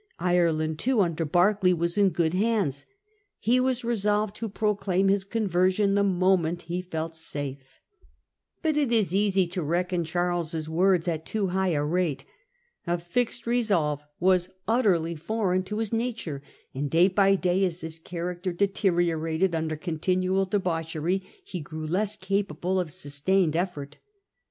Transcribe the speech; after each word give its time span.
Ireland 0.17 0.79
too, 0.79 1.01
under 1.01 1.25
Berkeley, 1.25 1.73
was 1.75 1.95
in 1.95 2.09
good 2.09 2.33
hands. 2.33 2.87
He 3.37 3.59
was 3.59 3.83
re 3.83 3.95
solved 3.95 4.35
to 4.37 4.49
proclaim 4.49 5.09
his 5.09 5.23
conversion 5.23 5.93
the 5.93 6.03
moment 6.03 6.63
he 6.63 6.81
felt 6.81 7.15
safe. 7.15 7.79
But 8.63 8.77
it 8.77 8.91
is 8.91 9.13
easy 9.13 9.45
to 9.45 9.61
reckon 9.61 10.03
Charles's 10.03 10.67
words 10.67 11.07
at 11.07 11.23
too 11.23 11.49
high 11.49 11.69
a 11.75 11.85
182 11.85 12.25
Preparations 12.83 12.83
of 12.89 12.97
Louis 13.45 13.63
for 13.63 13.77
War. 13.77 13.83
1669. 13.85 13.85
rate. 13.85 13.93
A 13.93 13.93
fixed 13.93 14.01
resolve 14.01 14.05
was 14.19 14.49
utterly 14.67 15.15
foreign 15.15 15.63
to 15.65 15.77
his 15.77 15.93
nature, 15.93 16.41
and 16.73 16.89
day 16.89 17.07
by 17.07 17.35
day, 17.35 17.63
as 17.63 17.81
his 17.81 17.99
character 17.99 18.51
deteriorated 18.51 19.53
under 19.53 19.75
continual 19.75 20.45
debauchery, 20.45 21.21
he 21.45 21.59
grew 21.59 21.85
less 21.85 22.15
capable 22.15 22.79
of 22.79 22.91
sustained 22.91 23.55
effort. 23.55 23.99